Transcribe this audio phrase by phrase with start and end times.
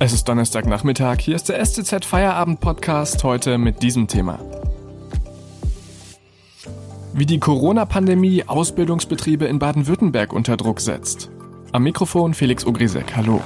[0.00, 4.38] Es ist Donnerstagnachmittag, hier ist der STZ Feierabend Podcast heute mit diesem Thema.
[7.12, 11.32] Wie die Corona-Pandemie Ausbildungsbetriebe in Baden-Württemberg unter Druck setzt.
[11.72, 13.42] Am Mikrofon Felix Ogrisek, hallo.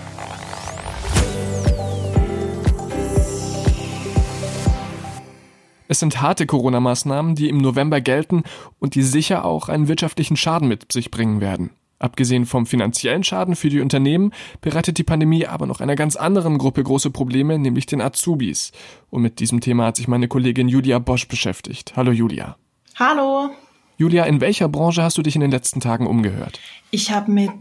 [5.88, 8.42] Es sind harte Corona-Maßnahmen, die im November gelten
[8.78, 11.70] und die sicher auch einen wirtschaftlichen Schaden mit sich bringen werden.
[12.02, 16.58] Abgesehen vom finanziellen Schaden für die Unternehmen bereitet die Pandemie aber noch einer ganz anderen
[16.58, 18.72] Gruppe große Probleme, nämlich den Azubis.
[19.08, 21.92] Und mit diesem Thema hat sich meine Kollegin Julia Bosch beschäftigt.
[21.94, 22.56] Hallo Julia.
[22.96, 23.50] Hallo.
[23.98, 26.58] Julia, in welcher Branche hast du dich in den letzten Tagen umgehört?
[26.90, 27.52] Ich habe mit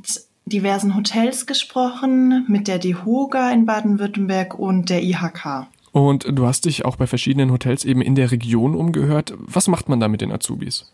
[0.47, 5.67] diversen Hotels gesprochen, mit der DEHOGA in Baden-Württemberg und der IHK.
[5.91, 9.35] Und du hast dich auch bei verschiedenen Hotels eben in der Region umgehört.
[9.37, 10.91] Was macht man da mit den Azubis?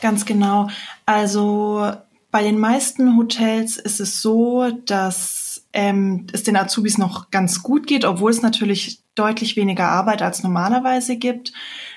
[0.00, 0.68] Ganz genau.
[1.04, 1.92] Also
[2.30, 7.86] bei den meisten Hotels ist es so, dass ähm, es den Azubis noch ganz gut
[7.86, 11.52] geht, obwohl es natürlich deutlich weniger Arbeit als normalerweise gibt.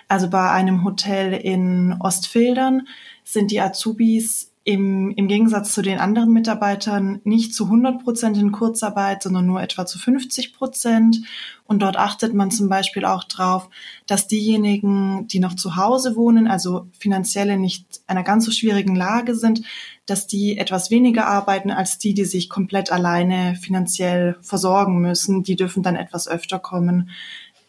[0.08, 2.88] Also bei einem Hotel in Ostfildern
[3.24, 8.54] sind die Azubis im, im Gegensatz zu den anderen Mitarbeitern nicht zu 100 Prozent in
[8.54, 11.18] Kurzarbeit, sondern nur etwa zu 50 Prozent.
[11.66, 13.70] Und dort achtet man zum Beispiel auch drauf,
[14.08, 18.96] dass diejenigen, die noch zu Hause wohnen, also finanziell in nicht einer ganz so schwierigen
[18.96, 19.64] Lage sind,
[20.06, 25.44] dass die etwas weniger arbeiten als die, die sich komplett alleine finanziell versorgen müssen.
[25.44, 27.10] Die dürfen dann etwas öfter kommen.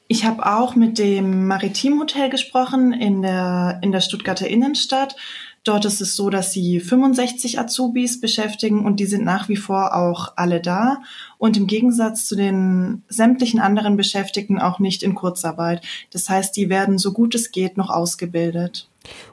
[0.06, 5.17] Ich habe auch mit dem Maritimhotel gesprochen in der, in der Stuttgarter Innenstadt.
[5.64, 9.96] Dort ist es so, dass sie 65 Azubis beschäftigen und die sind nach wie vor
[9.96, 10.98] auch alle da
[11.38, 15.82] und im Gegensatz zu den sämtlichen anderen Beschäftigten auch nicht in Kurzarbeit.
[16.12, 18.88] Das heißt, die werden so gut es geht noch ausgebildet.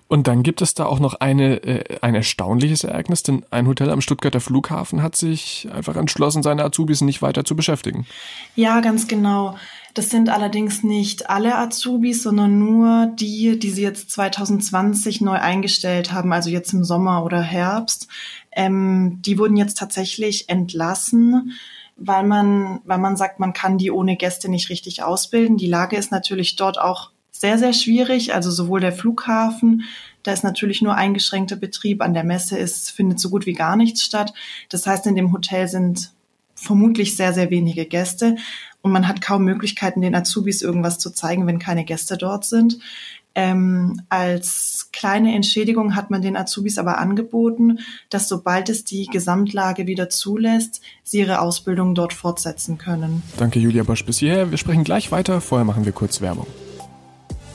[0.07, 3.89] Und dann gibt es da auch noch eine, äh, ein erstaunliches Ereignis, denn ein Hotel
[3.89, 8.05] am Stuttgarter Flughafen hat sich einfach entschlossen, seine Azubis nicht weiter zu beschäftigen.
[8.55, 9.55] Ja, ganz genau.
[9.93, 16.13] Das sind allerdings nicht alle Azubis, sondern nur die, die sie jetzt 2020 neu eingestellt
[16.13, 18.07] haben, also jetzt im Sommer oder Herbst.
[18.51, 21.53] Ähm, die wurden jetzt tatsächlich entlassen,
[21.97, 25.57] weil man, weil man sagt, man kann die ohne Gäste nicht richtig ausbilden.
[25.57, 28.35] Die Lage ist natürlich dort auch sehr, sehr schwierig.
[28.35, 29.83] Also sowohl der Flughafen,
[30.21, 32.03] da ist natürlich nur eingeschränkter Betrieb.
[32.03, 34.31] An der Messe ist, findet so gut wie gar nichts statt.
[34.69, 36.11] Das heißt, in dem Hotel sind
[36.53, 38.35] vermutlich sehr, sehr wenige Gäste
[38.83, 42.77] und man hat kaum Möglichkeiten, den Azubis irgendwas zu zeigen, wenn keine Gäste dort sind.
[43.33, 47.79] Ähm, als kleine Entschädigung hat man den Azubis aber angeboten,
[48.11, 53.23] dass sobald es die Gesamtlage wieder zulässt, sie ihre Ausbildung dort fortsetzen können.
[53.37, 54.51] Danke, Julia Bosch, bis hierher.
[54.51, 55.41] Wir sprechen gleich weiter.
[55.41, 56.45] Vorher machen wir kurz Werbung.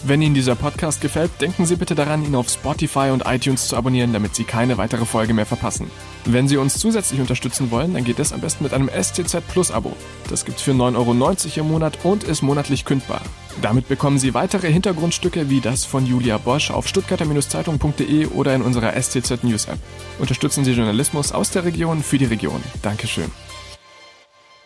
[0.08, 3.76] Wenn Ihnen dieser Podcast gefällt, denken Sie bitte daran, ihn auf Spotify und iTunes zu
[3.76, 5.90] abonnieren, damit Sie keine weitere Folge mehr verpassen.
[6.24, 9.72] Wenn Sie uns zusätzlich unterstützen wollen, dann geht es am besten mit einem STZ Plus
[9.72, 9.96] Abo.
[10.30, 13.20] Das gibt's für 9,90 Euro im Monat und ist monatlich kündbar.
[13.60, 18.92] Damit bekommen Sie weitere Hintergrundstücke wie das von Julia Bosch auf stuttgarter-zeitung.de oder in unserer
[18.92, 19.80] STZ News App.
[20.20, 22.62] Unterstützen Sie Journalismus aus der Region für die Region.
[22.80, 23.32] Dankeschön.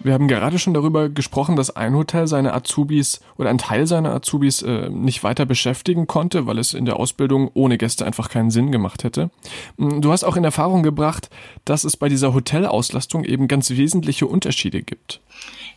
[0.03, 4.15] Wir haben gerade schon darüber gesprochen, dass ein Hotel seine Azubis oder ein Teil seiner
[4.15, 8.50] Azubis äh, nicht weiter beschäftigen konnte, weil es in der Ausbildung ohne Gäste einfach keinen
[8.50, 9.31] Sinn gemacht hätte.
[9.77, 11.28] Mm, du hast auch in Erfahrung gebracht,
[11.66, 15.21] dass es bei dieser Hotelauslastung eben ganz wesentliche Unterschiede gibt.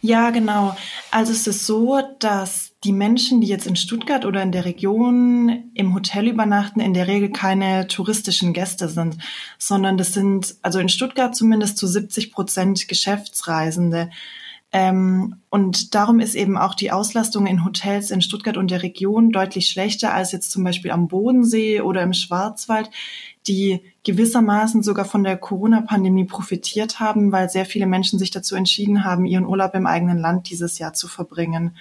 [0.02, 0.76] Ja, genau.
[1.12, 5.72] Also es ist so, dass die Menschen, die jetzt in Stuttgart oder in der Region
[5.74, 9.18] im Hotel übernachten, in der Regel keine touristischen Gäste sind,
[9.58, 14.10] sondern das sind, also in Stuttgart zumindest zu 70 Prozent Geschäftsreisende.
[14.76, 19.32] Ähm, und darum ist eben auch die Auslastung in Hotels in Stuttgart und der Region
[19.32, 22.90] deutlich schlechter als jetzt zum Beispiel am Bodensee oder im Schwarzwald
[23.48, 29.04] die gewissermaßen sogar von der Corona-Pandemie profitiert haben, weil sehr viele Menschen sich dazu entschieden
[29.04, 31.76] haben, ihren Urlaub im eigenen Land dieses Jahr zu verbringen.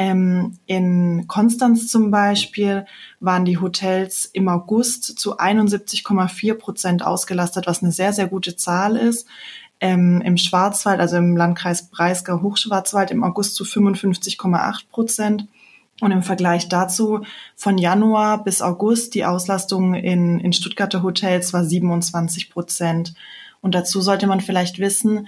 [0.00, 2.86] Ähm, in Konstanz zum Beispiel
[3.18, 8.96] waren die Hotels im August zu 71,4 Prozent ausgelastet, was eine sehr, sehr gute Zahl
[8.96, 9.26] ist.
[9.80, 15.48] Ähm, Im Schwarzwald, also im Landkreis Breisgau-Hochschwarzwald, im August zu 55,8 Prozent.
[16.00, 17.22] Und im Vergleich dazu
[17.56, 23.14] von Januar bis August die Auslastung in, in Stuttgarter Hotels war 27 Prozent.
[23.60, 25.26] Und dazu sollte man vielleicht wissen,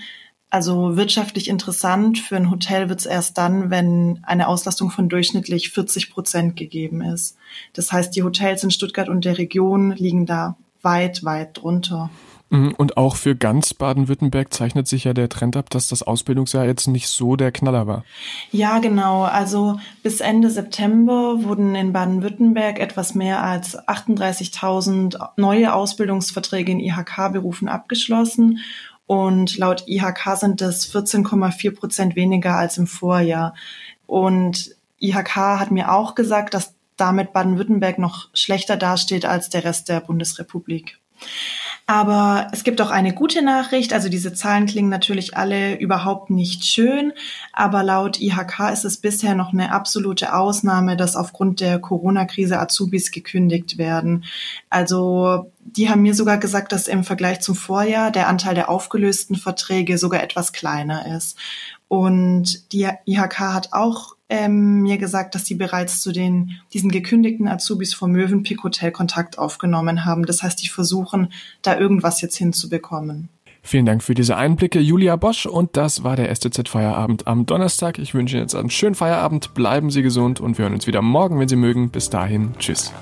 [0.50, 5.70] also wirtschaftlich interessant für ein Hotel wird es erst dann, wenn eine Auslastung von durchschnittlich
[5.70, 7.36] 40 Prozent gegeben ist.
[7.72, 12.10] Das heißt, die Hotels in Stuttgart und der Region liegen da weit, weit drunter.
[12.50, 16.66] Mhm, und auch für ganz Baden-Württemberg zeichnet sich ja der Trend ab, dass das Ausbildungsjahr
[16.66, 18.04] jetzt nicht so der Knaller war.
[18.50, 19.22] Ja, genau.
[19.22, 27.68] Also bis Ende September wurden in Baden-Württemberg etwas mehr als 38.000 neue Ausbildungsverträge in IHK-Berufen
[27.68, 28.58] abgeschlossen.
[29.10, 33.56] Und laut IHK sind das 14,4 Prozent weniger als im Vorjahr.
[34.06, 39.88] Und IHK hat mir auch gesagt, dass damit Baden-Württemberg noch schlechter dasteht als der Rest
[39.88, 41.00] der Bundesrepublik.
[41.90, 43.92] Aber es gibt auch eine gute Nachricht.
[43.92, 47.12] Also diese Zahlen klingen natürlich alle überhaupt nicht schön.
[47.52, 53.10] Aber laut IHK ist es bisher noch eine absolute Ausnahme, dass aufgrund der Corona-Krise Azubis
[53.10, 54.22] gekündigt werden.
[54.68, 59.34] Also die haben mir sogar gesagt, dass im Vergleich zum Vorjahr der Anteil der aufgelösten
[59.34, 61.36] Verträge sogar etwas kleiner ist.
[61.88, 67.48] Und die IHK hat auch ähm, mir gesagt, dass sie bereits zu den diesen gekündigten
[67.48, 70.24] Azubis vom Mövenpick Hotel Kontakt aufgenommen haben.
[70.24, 71.32] Das heißt, die versuchen,
[71.62, 73.28] da irgendwas jetzt hinzubekommen.
[73.62, 75.44] Vielen Dank für diese Einblicke, Julia Bosch.
[75.44, 77.98] Und das war der STZ Feierabend am Donnerstag.
[77.98, 79.52] Ich wünsche Ihnen jetzt einen schönen Feierabend.
[79.52, 81.90] Bleiben Sie gesund und wir hören uns wieder morgen, wenn Sie mögen.
[81.90, 82.54] Bis dahin.
[82.58, 82.92] Tschüss.